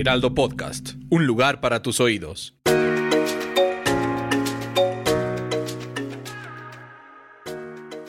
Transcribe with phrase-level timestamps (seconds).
[0.00, 2.54] Heraldo Podcast, un lugar para tus oídos.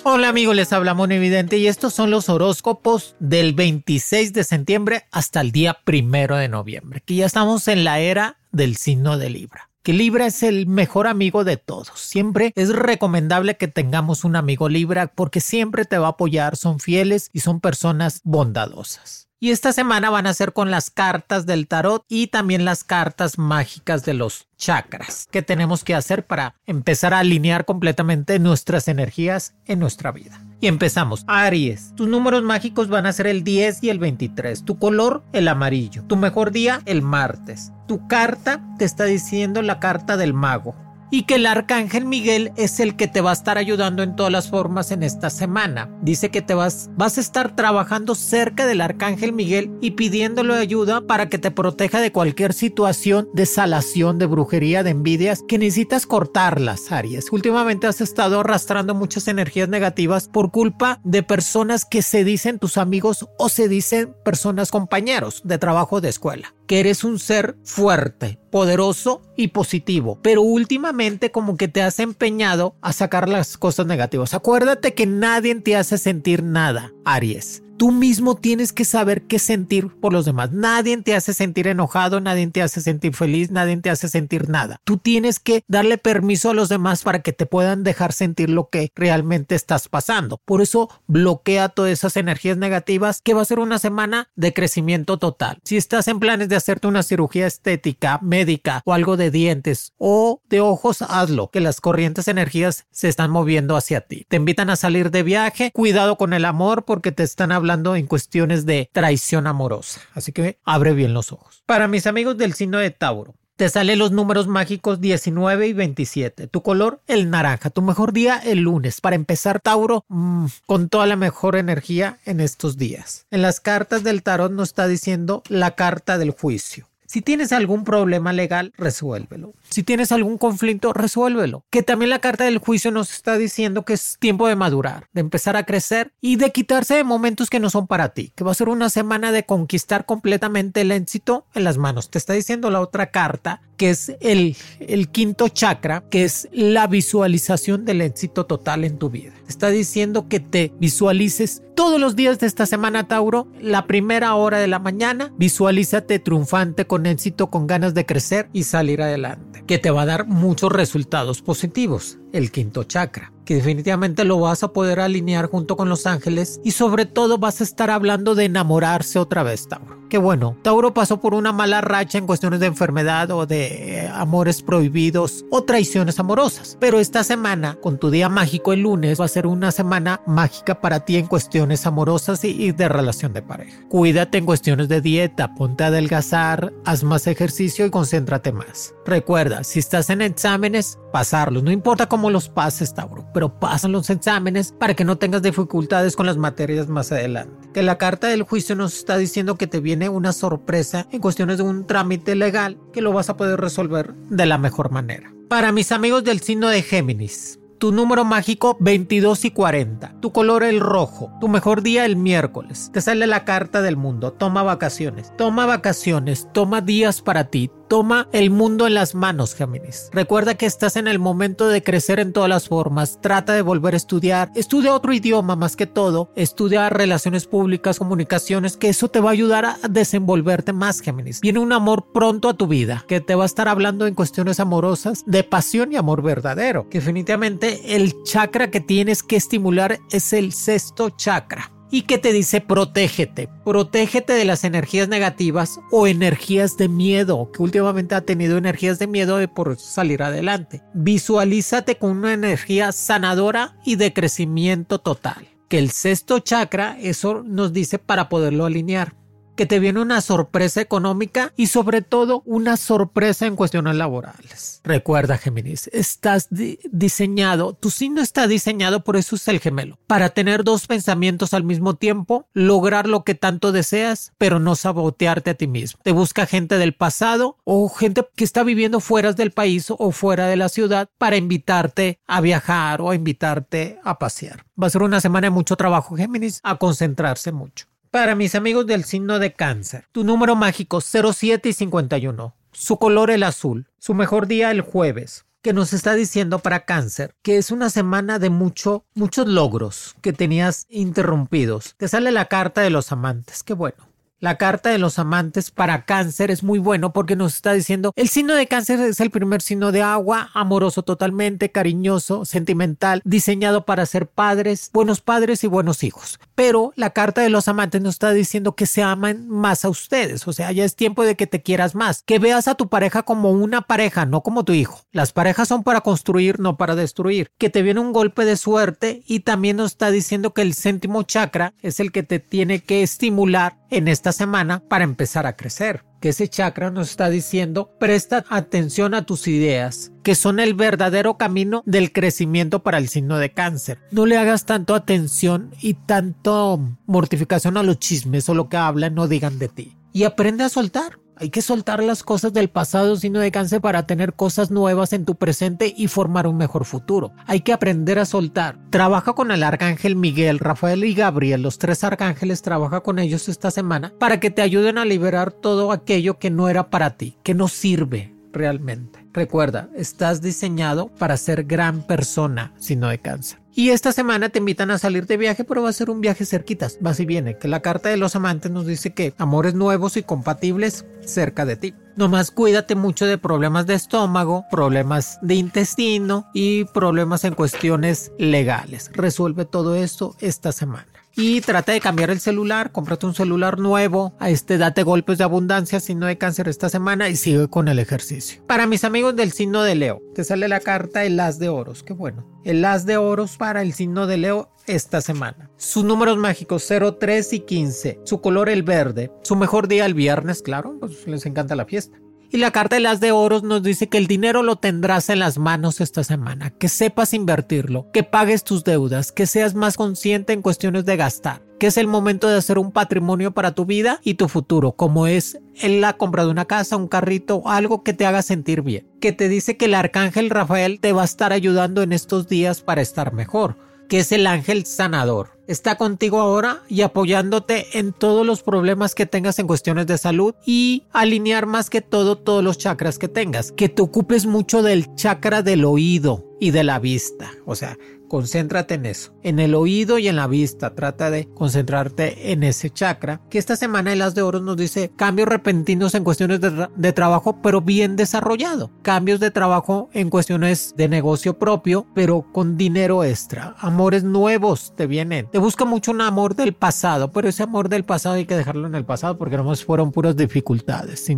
[0.03, 5.05] Hola amigos, les habla Mono Evidente y estos son los horóscopos del 26 de septiembre
[5.09, 9.31] hasta el día primero de noviembre, que ya estamos en la era del signo de
[9.31, 9.71] Libra.
[9.81, 11.89] Que Libra es el mejor amigo de todos.
[11.95, 16.79] Siempre es recomendable que tengamos un amigo Libra porque siempre te va a apoyar, son
[16.79, 19.28] fieles y son personas bondadosas.
[19.41, 23.37] Y esta semana van a ser con las cartas del tarot y también las cartas
[23.37, 29.55] mágicas de los chakras que tenemos que hacer para empezar a alinear completamente nuestras energías
[29.65, 30.43] en nuestra vida.
[30.59, 31.23] Y empezamos.
[31.27, 34.65] Aries, tus números mágicos van a ser el 10 y el 23.
[34.65, 36.03] Tu color, el amarillo.
[36.03, 37.71] Tu mejor día, el martes.
[37.87, 40.75] Tu carta te está diciendo la carta del mago
[41.11, 44.31] y que el arcángel Miguel es el que te va a estar ayudando en todas
[44.31, 45.89] las formas en esta semana.
[46.01, 51.01] Dice que te vas, vas a estar trabajando cerca del arcángel Miguel y pidiéndole ayuda
[51.01, 56.05] para que te proteja de cualquier situación de salación, de brujería, de envidias que necesitas
[56.05, 57.31] cortarlas, Aries.
[57.31, 62.77] Últimamente has estado arrastrando muchas energías negativas por culpa de personas que se dicen tus
[62.77, 68.37] amigos o se dicen personas compañeros de trabajo de escuela que eres un ser fuerte,
[68.51, 74.35] poderoso y positivo, pero últimamente como que te has empeñado a sacar las cosas negativas.
[74.35, 77.63] Acuérdate que nadie te hace sentir nada, Aries.
[77.79, 80.51] Tú mismo tienes que saber qué sentir por los demás.
[80.51, 84.81] Nadie te hace sentir enojado, nadie te hace sentir feliz, nadie te hace sentir nada.
[84.83, 88.67] Tú tienes que darle permiso a los demás para que te puedan dejar sentir lo
[88.67, 90.41] que realmente estás pasando.
[90.43, 95.17] Por eso bloquea todas esas energías negativas que va a ser una semana de crecimiento
[95.17, 95.59] total.
[95.63, 100.41] Si estás en planes de hacerte una cirugía estética, médica o algo de dientes o
[100.49, 104.25] de ojos, hazlo, que las corrientes energías se están moviendo hacia ti.
[104.27, 108.07] Te invitan a salir de viaje, cuidado con el amor porque te están hablando en
[108.07, 110.01] cuestiones de traición amorosa.
[110.13, 111.63] Así que abre bien los ojos.
[111.65, 116.47] Para mis amigos del signo de Tauro, te salen los números mágicos 19 y 27.
[116.47, 117.69] Tu color, el naranja.
[117.69, 119.01] Tu mejor día, el lunes.
[119.01, 123.25] Para empezar, Tauro, mmm, con toda la mejor energía en estos días.
[123.31, 126.87] En las cartas del tarot nos está diciendo la carta del juicio.
[127.09, 129.55] Si tienes algún problema legal, resuélvelo.
[129.67, 131.65] Si tienes algún conflicto, resuélvelo.
[131.71, 135.21] Que también la carta del juicio nos está diciendo que es tiempo de madurar, de
[135.21, 138.31] empezar a crecer y de quitarse de momentos que no son para ti.
[138.35, 142.11] Que va a ser una semana de conquistar completamente el éxito en las manos.
[142.11, 146.85] Te está diciendo la otra carta que es el, el quinto chakra, que es la
[146.85, 149.31] visualización del éxito total en tu vida.
[149.47, 154.59] Está diciendo que te visualices todos los días de esta semana, Tauro, la primera hora
[154.59, 159.77] de la mañana, visualízate triunfante, con éxito, con ganas de crecer y salir adelante, que
[159.77, 164.73] te va a dar muchos resultados positivos el quinto chakra, que definitivamente lo vas a
[164.73, 169.17] poder alinear junto con los ángeles y sobre todo vas a estar hablando de enamorarse
[169.17, 169.97] otra vez, Tauro.
[170.07, 174.07] Que bueno, Tauro pasó por una mala racha en cuestiones de enfermedad o de eh,
[174.11, 179.25] amores prohibidos o traiciones amorosas, pero esta semana, con tu día mágico el lunes, va
[179.25, 183.79] a ser una semana mágica para ti en cuestiones amorosas y de relación de pareja.
[183.87, 188.93] Cuídate en cuestiones de dieta, ponte a adelgazar, haz más ejercicio y concéntrate más.
[189.05, 194.09] Recuerda, si estás en exámenes, pasarlos, no importa cómo los pases, Tauro, pero pasan los
[194.09, 197.69] exámenes para que no tengas dificultades con las materias más adelante.
[197.73, 201.55] Que la carta del juicio nos está diciendo que te viene una sorpresa en cuestiones
[201.55, 205.33] de un trámite legal que lo vas a poder resolver de la mejor manera.
[205.47, 210.15] Para mis amigos del signo de Géminis, tu número mágico 22 y 40.
[210.19, 211.31] Tu color el rojo.
[211.39, 212.89] Tu mejor día el miércoles.
[212.91, 214.33] Te sale la carta del mundo.
[214.33, 215.31] Toma vacaciones.
[215.37, 216.49] Toma vacaciones.
[216.51, 217.71] Toma días para ti.
[217.89, 220.09] Toma el mundo en las manos, Géminis.
[220.13, 223.19] Recuerda que estás en el momento de crecer en todas las formas.
[223.19, 224.51] Trata de volver a estudiar.
[224.53, 226.31] Estudia otro idioma más que todo.
[226.35, 231.41] Estudia relaciones públicas, comunicaciones, que eso te va a ayudar a desenvolverte más, Géminis.
[231.41, 234.59] Viene un amor pronto a tu vida, que te va a estar hablando en cuestiones
[234.59, 236.85] amorosas, de pasión y amor verdadero.
[236.91, 242.61] Definitivamente el chakra que tienes que estimular es el sexto chakra y que te dice
[242.61, 248.99] protégete, protégete de las energías negativas o energías de miedo, que últimamente ha tenido energías
[248.99, 250.81] de miedo de por salir adelante.
[250.93, 255.47] Visualízate con una energía sanadora y de crecimiento total.
[255.67, 259.18] que el sexto chakra, eso nos dice para poderlo alinear
[259.59, 264.79] que te viene una sorpresa económica y sobre todo una sorpresa en cuestiones laborales.
[264.85, 270.63] Recuerda, Géminis, estás diseñado, tu signo está diseñado, por eso es el gemelo, para tener
[270.63, 275.67] dos pensamientos al mismo tiempo, lograr lo que tanto deseas, pero no sabotearte a ti
[275.67, 275.99] mismo.
[276.05, 280.47] Te busca gente del pasado o gente que está viviendo fuera del país o fuera
[280.47, 284.63] de la ciudad para invitarte a viajar o a invitarte a pasear.
[284.81, 287.88] Va a ser una semana de mucho trabajo, Géminis, a concentrarse mucho.
[288.11, 293.29] Para mis amigos del signo de cáncer, tu número mágico 07 y 51, su color
[293.29, 297.69] el azul, su mejor día el jueves, que nos está diciendo para cáncer que es
[297.69, 301.93] una semana de mucho, muchos logros que tenías interrumpidos.
[301.97, 304.08] Te sale la carta de los amantes, qué bueno.
[304.41, 308.29] La carta de los amantes para cáncer es muy bueno porque nos está diciendo el
[308.29, 314.05] signo de cáncer es el primer signo de agua, amoroso totalmente, cariñoso, sentimental, diseñado para
[314.05, 316.39] ser padres, buenos padres y buenos hijos.
[316.55, 320.47] Pero la carta de los amantes nos está diciendo que se aman más a ustedes,
[320.47, 323.23] o sea, ya es tiempo de que te quieras más, que veas a tu pareja
[323.23, 325.01] como una pareja, no como tu hijo.
[325.11, 327.51] Las parejas son para construir, no para destruir.
[327.57, 331.23] Que te viene un golpe de suerte y también nos está diciendo que el séptimo
[331.23, 336.03] chakra es el que te tiene que estimular en esta semana para empezar a crecer.
[336.21, 341.37] Que ese chakra nos está diciendo, presta atención a tus ideas, que son el verdadero
[341.37, 343.99] camino del crecimiento para el signo de cáncer.
[344.11, 349.17] No le hagas tanto atención y tanto mortificación a los chismes o lo que hablan
[349.17, 349.97] o digan de ti.
[350.11, 351.19] Y aprende a soltar.
[351.41, 355.23] Hay que soltar las cosas del pasado signo de cáncer para tener cosas nuevas en
[355.23, 357.31] tu presente y formar un mejor futuro.
[357.45, 358.77] Hay que aprender a soltar.
[358.89, 363.71] Trabaja con el arcángel Miguel, Rafael y Gabriel, los tres arcángeles, trabaja con ellos esta
[363.71, 367.53] semana para que te ayuden a liberar todo aquello que no era para ti, que
[367.53, 369.25] no sirve realmente.
[369.31, 373.58] Recuerda, estás diseñado para ser gran persona, signo de cáncer.
[373.73, 376.45] Y esta semana te invitan a salir de viaje, pero va a ser un viaje
[376.45, 380.17] cerquitas, va y viene, que la carta de los amantes nos dice que amores nuevos
[380.17, 381.93] y compatibles cerca de ti.
[382.15, 389.09] Nomás cuídate mucho de problemas de estómago, problemas de intestino y problemas en cuestiones legales.
[389.13, 394.33] Resuelve todo esto esta semana y trata de cambiar el celular, cómprate un celular nuevo,
[394.39, 397.99] a este date golpes de abundancia, signo de cáncer esta semana y sigue con el
[397.99, 398.61] ejercicio.
[398.67, 402.03] Para mis amigos del signo de Leo, te sale la carta el as de oros,
[402.03, 402.45] qué bueno.
[402.63, 405.69] El as de oros para el signo de Leo esta semana.
[405.77, 408.19] Sus números mágicos 0, 3 y 15.
[408.25, 409.31] Su color el verde.
[409.43, 412.17] Su mejor día el viernes, claro, pues les encanta la fiesta.
[412.51, 415.37] Y la carta de las de oros nos dice que el dinero lo tendrás en
[415.37, 420.53] las manos esta semana, que sepas invertirlo, que pagues tus deudas, que seas más consciente
[420.53, 424.19] en cuestiones de gastar, que es el momento de hacer un patrimonio para tu vida
[424.23, 428.25] y tu futuro, como es la compra de una casa, un carrito, algo que te
[428.25, 432.01] haga sentir bien, que te dice que el arcángel Rafael te va a estar ayudando
[432.01, 433.75] en estos días para estar mejor,
[434.09, 439.27] que es el ángel sanador está contigo ahora y apoyándote en todos los problemas que
[439.27, 443.71] tengas en cuestiones de salud y alinear más que todo todos los chakras que tengas.
[443.71, 447.51] Que te ocupes mucho del chakra del oído y de la vista.
[447.67, 450.95] O sea, concéntrate en eso, en el oído y en la vista.
[450.95, 453.41] Trata de concentrarte en ese chakra.
[453.49, 457.61] Que esta semana el As de Oro nos dice cambios repentinos en cuestiones de, trabajo,
[457.61, 458.91] pero bien desarrollado.
[459.01, 463.75] Cambios de trabajo en cuestiones de negocio propio, pero con dinero extra.
[463.79, 468.35] Amores nuevos te vienen busca mucho un amor del pasado, pero ese amor del pasado
[468.35, 471.29] hay que dejarlo en el pasado porque no fueron puras dificultades.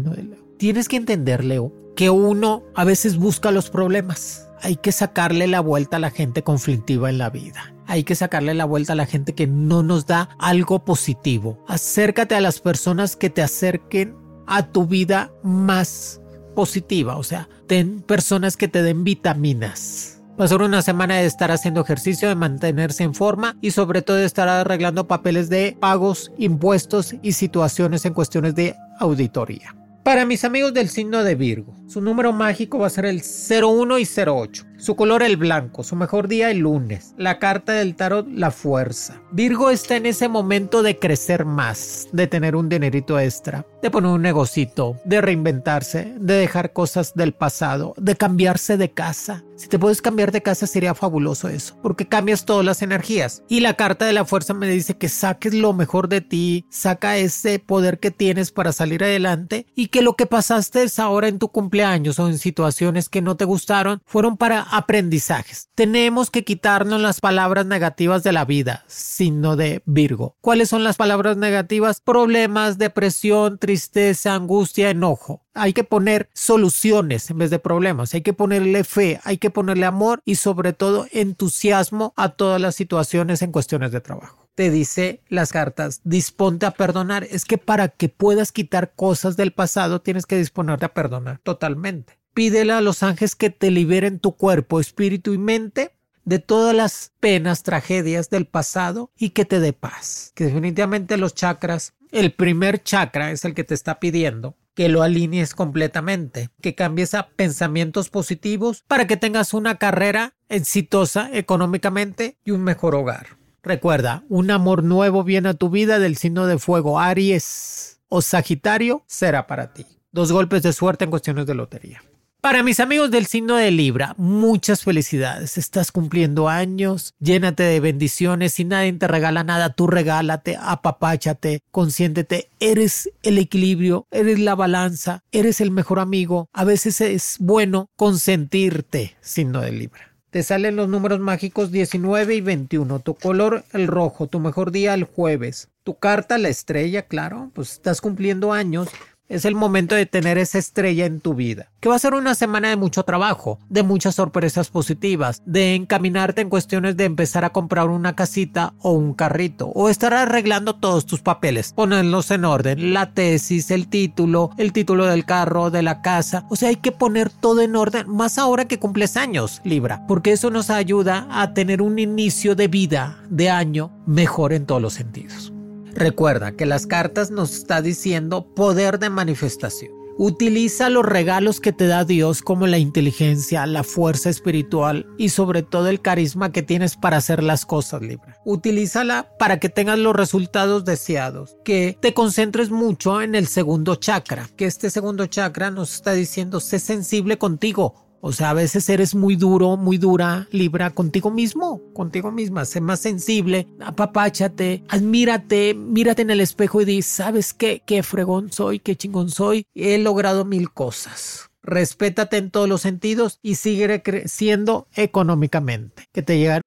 [0.58, 4.48] Tienes que entender, Leo, que uno a veces busca los problemas.
[4.62, 7.74] Hay que sacarle la vuelta a la gente conflictiva en la vida.
[7.88, 11.64] Hay que sacarle la vuelta a la gente que no nos da algo positivo.
[11.68, 14.16] Acércate a las personas que te acerquen
[14.48, 16.22] a tu vida más
[16.56, 17.18] positiva.
[17.18, 22.28] O sea, ten personas que te den vitaminas ser una semana de estar haciendo ejercicio,
[22.28, 27.34] de mantenerse en forma y sobre todo de estar arreglando papeles de pagos, impuestos y
[27.34, 29.76] situaciones en cuestiones de auditoría.
[30.04, 34.00] Para mis amigos del signo de Virgo, su número mágico va a ser el 01
[34.00, 34.64] y 08.
[34.78, 37.14] Su color el blanco, su mejor día el lunes.
[37.18, 39.22] La carta del tarot, la fuerza.
[39.32, 44.10] Virgo está en ese momento de crecer más, de tener un dinerito extra, de poner
[44.10, 49.44] un negocito, de reinventarse, de dejar cosas del pasado, de cambiarse de casa.
[49.56, 53.44] Si te puedes cambiar de casa sería fabuloso eso, porque cambias todas las energías.
[53.48, 57.18] Y la carta de la fuerza me dice que saques lo mejor de ti, saca
[57.18, 61.38] ese poder que tienes para salir adelante y que lo que pasaste es ahora en
[61.38, 65.70] tu cumpleaños cumpleaños o en situaciones que no te gustaron fueron para aprendizajes.
[65.74, 70.36] Tenemos que quitarnos las palabras negativas de la vida, signo de Virgo.
[70.42, 72.00] ¿Cuáles son las palabras negativas?
[72.00, 75.42] Problemas, depresión, tristeza, angustia, enojo.
[75.56, 79.86] Hay que poner soluciones en vez de problemas, hay que ponerle fe, hay que ponerle
[79.88, 85.22] amor y sobre todo entusiasmo a todas las situaciones en cuestiones de trabajo te dice
[85.28, 87.26] las cartas, disponte a perdonar.
[87.30, 92.20] Es que para que puedas quitar cosas del pasado tienes que disponerte a perdonar totalmente.
[92.34, 95.92] Pídele a los ángeles que te liberen tu cuerpo, espíritu y mente
[96.24, 100.32] de todas las penas, tragedias del pasado y que te dé paz.
[100.36, 105.04] Que definitivamente los chakras, el primer chakra es el que te está pidiendo que lo
[105.04, 112.52] alinees completamente, que cambies a pensamientos positivos para que tengas una carrera exitosa económicamente y
[112.52, 113.41] un mejor hogar.
[113.64, 119.04] Recuerda, un amor nuevo viene a tu vida del signo de fuego Aries o Sagitario
[119.06, 119.86] será para ti.
[120.12, 122.02] Dos golpes de suerte en cuestiones de lotería.
[122.42, 125.60] Para mis amigos del signo de Libra, muchas felicidades.
[125.60, 128.54] Estás cumpliendo años, llénate de bendiciones.
[128.54, 132.50] Si nadie te regala nada, tú regálate, apapáchate, consiéntete.
[132.60, 136.50] Eres el equilibrio, eres la balanza, eres el mejor amigo.
[136.52, 140.11] A veces es bueno consentirte, signo de Libra.
[140.32, 143.00] Te salen los números mágicos 19 y 21.
[143.00, 145.68] Tu color el rojo, tu mejor día el jueves.
[145.84, 148.88] Tu carta la estrella, claro, pues estás cumpliendo años
[149.32, 151.70] es el momento de tener esa estrella en tu vida.
[151.80, 156.42] Que va a ser una semana de mucho trabajo, de muchas sorpresas positivas, de encaminarte
[156.42, 161.06] en cuestiones de empezar a comprar una casita o un carrito, o estar arreglando todos
[161.06, 166.02] tus papeles, ponerlos en orden, la tesis, el título, el título del carro, de la
[166.02, 166.46] casa.
[166.50, 170.34] O sea, hay que poner todo en orden, más ahora que cumples años, Libra, porque
[170.34, 174.94] eso nos ayuda a tener un inicio de vida, de año, mejor en todos los
[174.94, 175.54] sentidos.
[175.94, 180.02] Recuerda que las cartas nos está diciendo poder de manifestación.
[180.18, 185.64] Utiliza los regalos que te da Dios como la inteligencia, la fuerza espiritual y sobre
[185.64, 188.36] todo el carisma que tienes para hacer las cosas libres.
[188.46, 194.48] Utilízala para que tengas los resultados deseados, que te concentres mucho en el segundo chakra,
[194.58, 199.16] que este segundo chakra nos está diciendo sé sensible contigo, o sea, a veces eres
[199.16, 202.66] muy duro, muy dura, Libra, contigo mismo, contigo misma.
[202.66, 207.82] Sé más sensible, apapáchate, admírate, mírate en el espejo y di, ¿sabes qué?
[207.84, 209.66] Qué fregón soy, qué chingón soy.
[209.74, 211.50] He logrado mil cosas.
[211.64, 216.06] Respétate en todos los sentidos y sigue creciendo económicamente.
[216.14, 216.62] Que te llegará.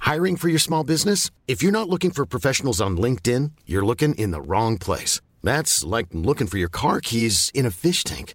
[0.00, 1.30] Hiring for your small business?
[1.46, 5.20] If you're not looking for professionals on LinkedIn, you're looking in the wrong place.
[5.42, 8.34] That's like looking for your car keys in a fish tank.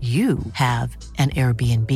[0.00, 1.90] you have an Airbnb.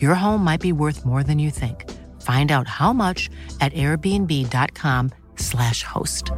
[0.00, 1.84] Your home might be worth more than you think.
[2.22, 3.28] Find out how much
[3.60, 6.30] at airbnb.com/slash host.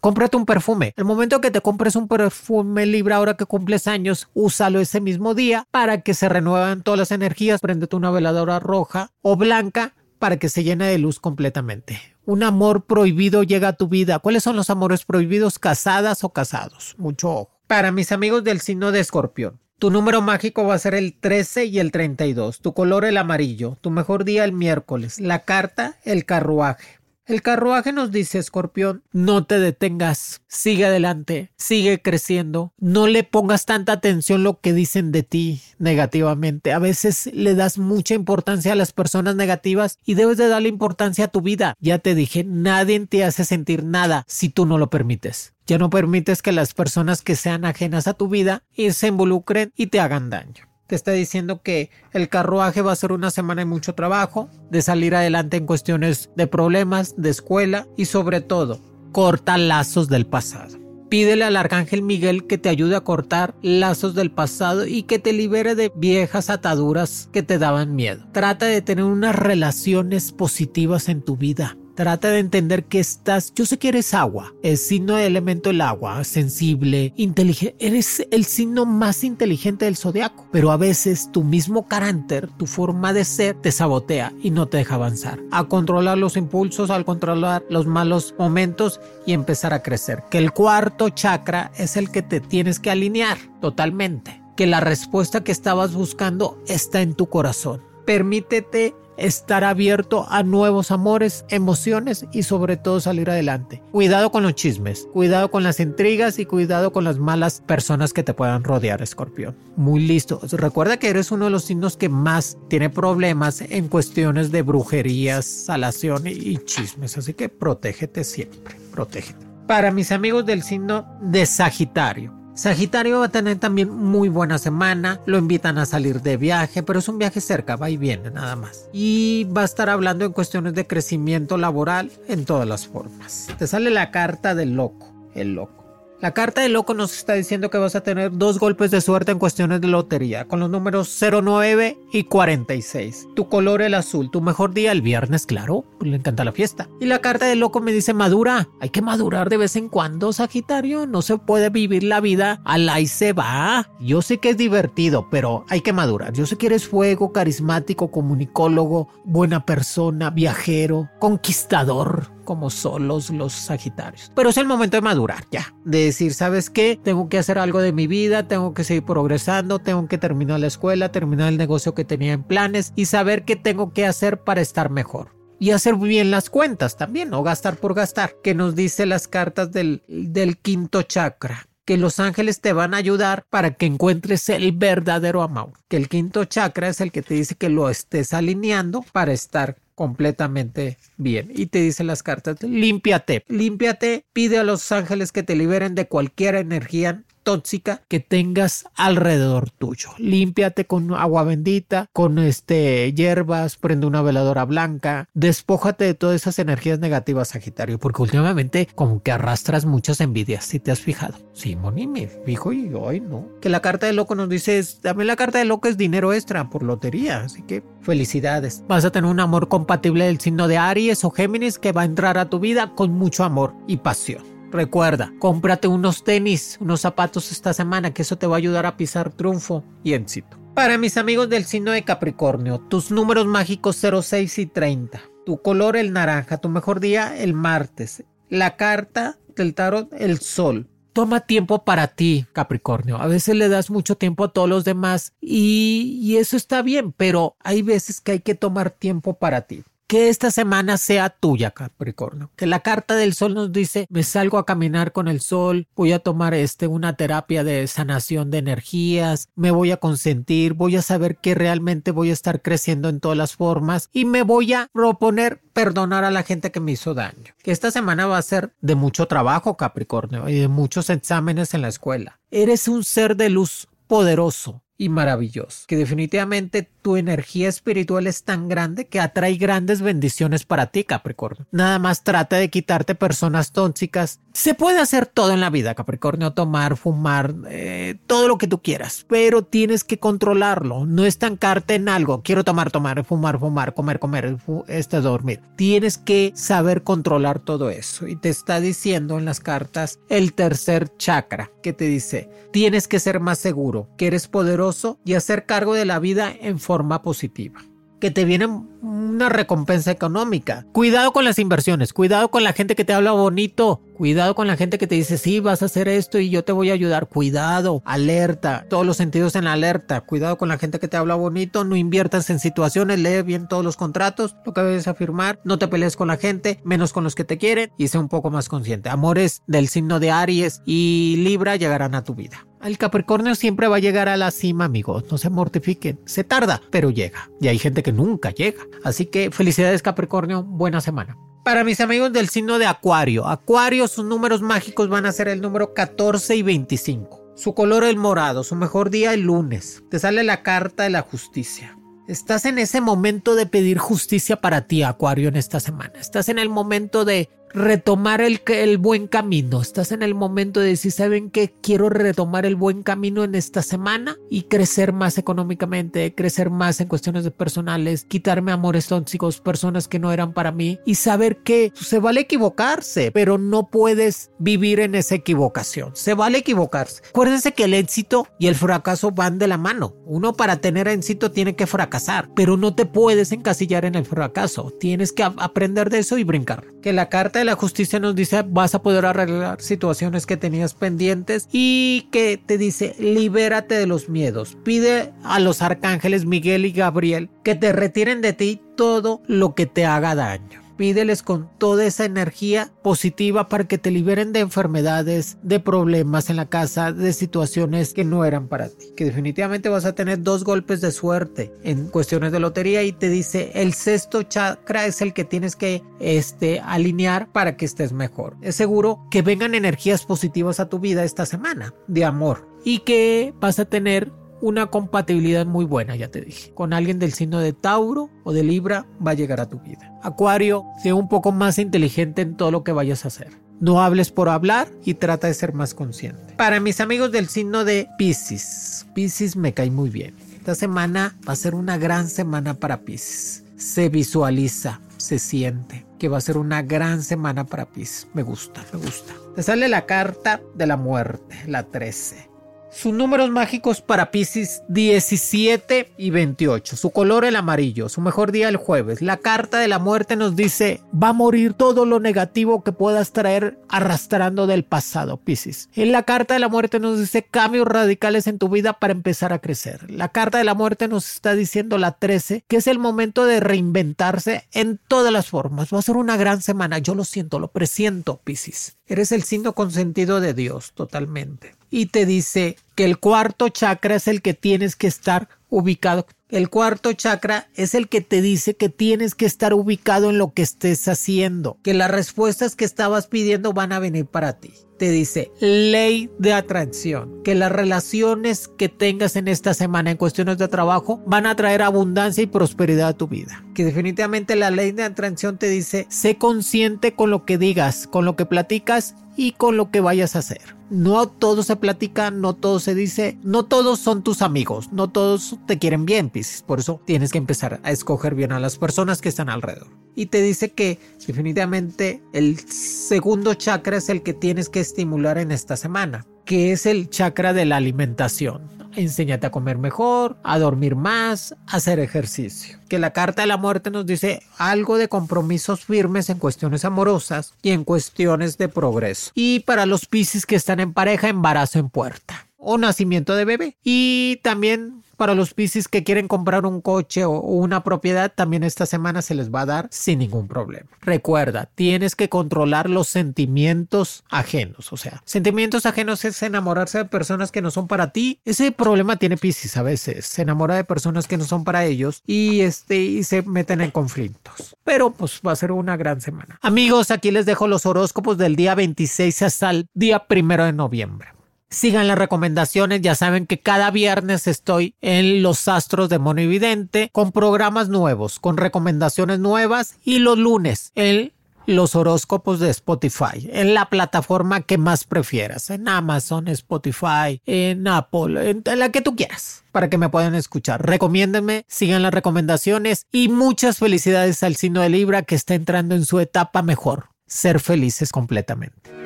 [0.00, 0.92] Cómprate un perfume.
[0.96, 5.34] El momento que te compres un perfume Libra ahora que cumples años, úsalo ese mismo
[5.34, 7.60] día para que se renuevan todas las energías.
[7.60, 12.00] Préndete una veladora roja o blanca para que se llene de luz completamente.
[12.24, 14.18] Un amor prohibido llega a tu vida.
[14.18, 15.58] ¿Cuáles son los amores prohibidos?
[15.58, 16.94] ¿Casadas o casados?
[16.98, 17.60] Mucho ojo.
[17.66, 19.60] Para mis amigos del signo de escorpión.
[19.78, 22.60] Tu número mágico va a ser el 13 y el 32.
[22.60, 23.76] Tu color el amarillo.
[23.80, 25.20] Tu mejor día el miércoles.
[25.20, 26.98] La carta el carruaje.
[27.26, 33.66] El carruaje nos dice, escorpión, no te detengas, sigue adelante, sigue creciendo, no le pongas
[33.66, 36.72] tanta atención lo que dicen de ti negativamente.
[36.72, 41.24] A veces le das mucha importancia a las personas negativas y debes de darle importancia
[41.24, 41.74] a tu vida.
[41.80, 45.52] Ya te dije, nadie te hace sentir nada si tú no lo permites.
[45.66, 49.88] Ya no permites que las personas que sean ajenas a tu vida se involucren y
[49.88, 50.75] te hagan daño.
[50.86, 54.82] Te está diciendo que el carruaje va a ser una semana de mucho trabajo, de
[54.82, 58.80] salir adelante en cuestiones de problemas, de escuela y sobre todo,
[59.12, 60.78] corta lazos del pasado.
[61.08, 65.32] Pídele al arcángel Miguel que te ayude a cortar lazos del pasado y que te
[65.32, 68.26] libere de viejas ataduras que te daban miedo.
[68.32, 71.76] Trata de tener unas relaciones positivas en tu vida.
[71.96, 75.80] Trata de entender que estás, yo sé que eres agua, el signo de elemento el
[75.80, 81.88] agua, sensible, inteligente, eres el signo más inteligente del zodiaco, pero a veces tu mismo
[81.88, 86.36] carácter, tu forma de ser te sabotea y no te deja avanzar, a controlar los
[86.36, 90.22] impulsos, al controlar los malos momentos y empezar a crecer.
[90.30, 95.42] Que el cuarto chakra es el que te tienes que alinear totalmente, que la respuesta
[95.42, 97.80] que estabas buscando está en tu corazón.
[98.04, 103.82] Permítete estar abierto a nuevos amores, emociones y sobre todo salir adelante.
[103.92, 108.22] Cuidado con los chismes, cuidado con las intrigas y cuidado con las malas personas que
[108.22, 109.56] te puedan rodear, escorpión.
[109.76, 110.40] Muy listo.
[110.52, 115.44] Recuerda que eres uno de los signos que más tiene problemas en cuestiones de brujerías,
[115.44, 119.46] salación y chismes, así que protégete siempre, protégete.
[119.66, 125.20] Para mis amigos del signo de Sagitario, Sagitario va a tener también muy buena semana,
[125.26, 128.56] lo invitan a salir de viaje, pero es un viaje cerca, va y viene nada
[128.56, 128.88] más.
[128.94, 133.48] Y va a estar hablando en cuestiones de crecimiento laboral en todas las formas.
[133.58, 135.85] Te sale la carta del loco, el loco.
[136.18, 139.32] La carta de loco nos está diciendo que vas a tener dos golpes de suerte
[139.32, 143.28] en cuestiones de lotería, con los números 09 y 46.
[143.36, 146.88] Tu color el azul, tu mejor día el viernes, claro, pues le encanta la fiesta.
[147.00, 150.32] Y la carta de loco me dice madura, hay que madurar de vez en cuando,
[150.32, 153.90] Sagitario, no se puede vivir la vida al ahí se va.
[154.00, 156.32] Yo sé que es divertido, pero hay que madurar.
[156.32, 164.32] Yo sé que eres fuego, carismático, comunicólogo, buena persona, viajero, conquistador como solos los Sagitarios.
[164.34, 166.98] Pero es el momento de madurar ya, de decir, ¿sabes qué?
[167.02, 170.66] Tengo que hacer algo de mi vida, tengo que seguir progresando, tengo que terminar la
[170.66, 174.60] escuela, terminar el negocio que tenía en planes y saber qué tengo que hacer para
[174.60, 179.06] estar mejor y hacer bien las cuentas también, no gastar por gastar, que nos dice
[179.06, 181.68] las cartas del, del, quinto chakra.
[181.84, 185.70] Que los ángeles te van a ayudar para que encuentres el verdadero amor.
[185.88, 189.76] Que el quinto chakra es el que te dice que lo estés alineando para estar
[189.96, 191.50] completamente bien.
[191.52, 196.06] Y te dice las cartas, límpiate, límpiate, pide a los ángeles que te liberen de
[196.06, 200.10] cualquier energía tóxica que tengas alrededor tuyo.
[200.18, 206.58] Límpiate con agua bendita, con este hierbas, prende una veladora blanca, despójate de todas esas
[206.58, 211.38] energías negativas, Sagitario, porque últimamente como que arrastras muchas envidias, si te has fijado.
[211.52, 213.46] Sí, Moni me fijo y hoy no.
[213.60, 216.68] Que la carta de loco nos dice, dame la carta de loco es dinero extra
[216.68, 218.82] por lotería, así que felicidades.
[218.88, 222.06] Vas a tener un amor compatible del signo de Aries o Géminis que va a
[222.06, 224.55] entrar a tu vida con mucho amor y pasión.
[224.76, 228.98] Recuerda, cómprate unos tenis, unos zapatos esta semana, que eso te va a ayudar a
[228.98, 230.58] pisar triunfo y éxito.
[230.74, 235.22] Para mis amigos del signo de Capricornio, tus números mágicos 06 y 30.
[235.46, 238.24] Tu color el naranja, tu mejor día el martes.
[238.50, 240.90] La carta del tarot el sol.
[241.14, 243.16] Toma tiempo para ti, Capricornio.
[243.16, 247.12] A veces le das mucho tiempo a todos los demás y, y eso está bien,
[247.12, 251.72] pero hay veces que hay que tomar tiempo para ti que esta semana sea tuya,
[251.72, 252.50] Capricornio.
[252.56, 256.12] Que la carta del sol nos dice, me salgo a caminar con el sol, voy
[256.12, 261.02] a tomar este una terapia de sanación de energías, me voy a consentir, voy a
[261.02, 264.88] saber que realmente voy a estar creciendo en todas las formas y me voy a
[264.92, 267.54] proponer perdonar a la gente que me hizo daño.
[267.62, 271.82] Que esta semana va a ser de mucho trabajo, Capricornio, y de muchos exámenes en
[271.82, 272.38] la escuela.
[272.50, 278.68] Eres un ser de luz poderoso y maravilloso, que definitivamente tu energía espiritual es tan
[278.68, 281.66] grande que atrae grandes bendiciones para ti, Capricornio.
[281.70, 284.40] Nada más trata de quitarte personas tóxicas.
[284.52, 288.80] Se puede hacer todo en la vida, Capricornio, tomar, fumar, eh, todo lo que tú
[288.80, 292.42] quieras, pero tienes que controlarlo, no estancarte en algo.
[292.42, 294.56] Quiero tomar, tomar, fumar, fumar, comer, comer,
[294.88, 295.60] este dormir.
[295.76, 301.14] Tienes que saber controlar todo eso y te está diciendo en las cartas el tercer
[301.18, 304.85] chakra que te dice, tienes que ser más seguro, que eres poderoso
[305.24, 307.80] y hacer cargo de la vida en forma positiva.
[308.20, 308.68] Que te viene
[309.02, 310.86] una recompensa económica.
[310.92, 314.76] Cuidado con las inversiones, cuidado con la gente que te habla bonito, cuidado con la
[314.76, 317.28] gente que te dice, sí, vas a hacer esto y yo te voy a ayudar.
[317.28, 320.20] Cuidado, alerta, todos los sentidos en alerta.
[320.22, 323.84] Cuidado con la gente que te habla bonito, no inviertas en situaciones, lee bien todos
[323.84, 327.34] los contratos, lo que debes afirmar, no te pelees con la gente, menos con los
[327.34, 329.08] que te quieren y sé un poco más consciente.
[329.08, 332.66] Amores del signo de Aries y Libra llegarán a tu vida.
[332.82, 335.24] El Capricornio siempre va a llegar a la cima, amigos.
[335.30, 336.20] No se mortifiquen.
[336.24, 337.50] Se tarda, pero llega.
[337.60, 338.85] Y hay gente que nunca llega.
[339.04, 341.36] Así que felicidades Capricornio, buena semana.
[341.64, 345.60] Para mis amigos del signo de Acuario, Acuario sus números mágicos van a ser el
[345.60, 347.54] número 14 y 25.
[347.56, 350.04] Su color el morado, su mejor día el lunes.
[350.10, 351.98] Te sale la carta de la justicia.
[352.28, 356.12] Estás en ese momento de pedir justicia para ti, Acuario, en esta semana.
[356.20, 359.82] Estás en el momento de retomar el, el, buen camino.
[359.82, 361.74] Estás en el momento de decir, ¿saben qué?
[361.82, 367.08] Quiero retomar el buen camino en esta semana y crecer más económicamente, crecer más en
[367.08, 372.18] cuestiones personales, quitarme amores tóxicos, personas que no eran para mí y saber que se
[372.18, 376.12] vale equivocarse, pero no puedes vivir en esa equivocación.
[376.14, 377.22] Se vale equivocarse.
[377.28, 380.14] Acuérdense que el éxito y el fracaso van de la mano.
[380.24, 384.92] Uno para tener éxito tiene que fracasar, pero no te puedes encasillar en el fracaso.
[384.98, 386.84] Tienes que aprender de eso y brincar.
[387.02, 391.68] Que la carta la justicia nos dice vas a poder arreglar situaciones que tenías pendientes
[391.72, 394.78] y que te dice libérate de los miedos.
[394.84, 399.86] Pide a los arcángeles Miguel y Gabriel que te retiren de ti todo lo que
[399.86, 400.85] te haga daño.
[400.96, 406.56] Pídeles con toda esa energía positiva para que te liberen de enfermedades, de problemas en
[406.56, 409.06] la casa, de situaciones que no eran para ti.
[409.16, 413.28] Que definitivamente vas a tener dos golpes de suerte en cuestiones de lotería y te
[413.28, 418.56] dice el sexto chakra es el que tienes que este, alinear para que estés mejor.
[418.62, 423.52] Es seguro que vengan energías positivas a tu vida esta semana de amor y que
[423.60, 426.72] vas a tener una compatibilidad muy buena, ya te dije.
[426.74, 430.12] Con alguien del signo de Tauro o de Libra va a llegar a tu vida.
[430.22, 433.50] Acuario, sé un poco más inteligente en todo lo que vayas a hacer.
[433.78, 436.54] No hables por hablar y trata de ser más consciente.
[436.56, 440.34] Para mis amigos del signo de Pisces, Pisces me cae muy bien.
[440.56, 443.64] Esta semana va a ser una gran semana para Pisces.
[443.76, 448.28] Se visualiza, se siente que va a ser una gran semana para Pisces.
[448.32, 449.34] Me gusta, me gusta.
[449.54, 452.55] Te sale la carta de la muerte, la 13.
[452.90, 456.96] Sus números mágicos para Pisces 17 y 28.
[456.96, 458.08] Su color el amarillo.
[458.08, 459.20] Su mejor día el jueves.
[459.20, 463.32] La carta de la muerte nos dice va a morir todo lo negativo que puedas
[463.32, 465.88] traer arrastrando del pasado, Pisces.
[465.94, 469.52] En la carta de la muerte nos dice cambios radicales en tu vida para empezar
[469.52, 470.10] a crecer.
[470.10, 473.60] La carta de la muerte nos está diciendo la 13 que es el momento de
[473.60, 475.92] reinventarse en todas las formas.
[475.92, 476.98] Va a ser una gran semana.
[476.98, 478.96] Yo lo siento, lo presiento, Pisces.
[479.08, 484.26] Eres el signo consentido de Dios totalmente y te dice que el cuarto chakra es
[484.26, 486.26] el que tienes que estar ubicado.
[486.48, 490.52] El cuarto chakra es el que te dice que tienes que estar ubicado en lo
[490.52, 494.72] que estés haciendo, que las respuestas que estabas pidiendo van a venir para ti.
[494.98, 500.56] Te dice ley de atracción, que las relaciones que tengas en esta semana en cuestiones
[500.56, 503.62] de trabajo van a traer abundancia y prosperidad a tu vida.
[503.74, 508.24] Que definitivamente la ley de atracción te dice sé consciente con lo que digas, con
[508.24, 510.76] lo que platicas y con lo que vayas a hacer.
[510.88, 515.56] No todo se platica, no todo se dice, no todos son tus amigos, no todos
[515.66, 516.62] te quieren bien, Pisces.
[516.62, 519.88] Por eso tienes que empezar a escoger bien a las personas que están alrededor.
[520.14, 525.52] Y te dice que definitivamente el segundo chakra es el que tienes que estimular en
[525.52, 530.96] esta semana, que es el chakra de la alimentación enséñate a comer mejor, a dormir
[530.96, 532.78] más, a hacer ejercicio.
[532.88, 537.54] Que la carta de la muerte nos dice algo de compromisos firmes en cuestiones amorosas
[537.62, 539.30] y en cuestiones de progreso.
[539.34, 543.76] Y para los piscis que están en pareja, embarazo en puerta o nacimiento de bebé.
[543.84, 548.86] Y también para los Piscis que quieren comprar un coche o una propiedad, también esta
[548.86, 550.88] semana se les va a dar sin ningún problema.
[551.00, 554.92] Recuerda, tienes que controlar los sentimientos ajenos.
[554.92, 558.40] O sea, sentimientos ajenos es enamorarse de personas que no son para ti.
[558.44, 560.26] Ese problema tiene Piscis a veces.
[560.26, 563.90] Se enamora de personas que no son para ellos y, este, y se meten en
[563.90, 564.76] conflictos.
[564.84, 566.58] Pero pues va a ser una gran semana.
[566.62, 571.35] Amigos, aquí les dejo los horóscopos del día 26 hasta el día primero de noviembre.
[571.68, 577.10] Sigan las recomendaciones, ya saben que cada viernes estoy en Los Astros de Mono Evidente
[577.12, 581.32] con programas nuevos, con recomendaciones nuevas y los lunes en
[581.66, 588.62] los horóscopos de Spotify, en la plataforma que más prefieras, en Amazon, Spotify, en Apple,
[588.64, 590.86] en la que tú quieras, para que me puedan escuchar.
[590.86, 596.06] Recomiéndenme, sigan las recomendaciones y muchas felicidades al signo de Libra que está entrando en
[596.06, 599.05] su etapa mejor, ser felices completamente.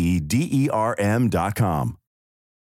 [0.19, 2.00] D-E-R-M dot com.